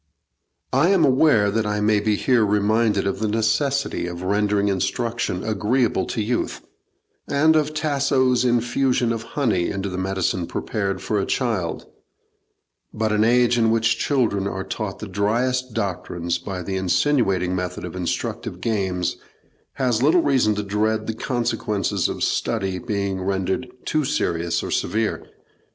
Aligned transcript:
I 0.73 0.89
am 0.89 1.05
aware 1.05 1.55
I 1.63 1.79
may 1.79 1.99
be 1.99 2.15
here 2.15 2.43
reminded 2.43 3.05
of 3.05 3.19
the 3.19 3.27
necessity 3.27 4.07
of 4.07 4.23
rendering 4.23 4.67
instruction 4.67 5.43
agreeable 5.43 6.07
to 6.07 6.23
youth, 6.23 6.61
and 7.27 7.55
of 7.55 7.75
Tasso's 7.75 8.43
infusion 8.43 9.13
of 9.13 9.21
honey 9.37 9.69
into 9.69 9.89
the 9.89 9.99
medicine 9.99 10.47
prepared 10.47 11.03
for 11.03 11.19
a 11.19 11.25
child; 11.27 11.85
but 12.91 13.11
an 13.11 13.23
age 13.23 13.59
in 13.59 13.69
which 13.69 13.99
children 13.99 14.47
are 14.47 14.63
taught 14.63 14.97
the 14.97 15.07
driest 15.07 15.75
doctrines 15.75 16.39
by 16.39 16.63
the 16.63 16.77
insinuating 16.77 17.55
method 17.55 17.85
of 17.85 17.95
instructive 17.95 18.59
games, 18.59 19.17
has 19.73 20.01
little 20.01 20.23
reason 20.23 20.55
to 20.55 20.63
dread 20.63 21.05
the 21.05 21.13
consequences 21.13 22.09
of 22.09 22.23
study 22.23 22.79
being 22.79 23.21
rendered 23.21 23.67
too 23.85 24.03
serious 24.03 24.63
or 24.63 24.71
severe. 24.71 25.27